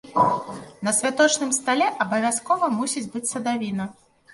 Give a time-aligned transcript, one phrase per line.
[0.87, 3.85] На святочным стале абавязкова мусіць быць садавіна.